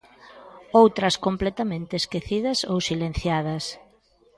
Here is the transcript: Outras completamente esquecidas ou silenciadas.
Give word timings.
Outras 0.81 1.15
completamente 1.25 1.93
esquecidas 2.01 2.57
ou 2.71 2.77
silenciadas. 2.89 3.63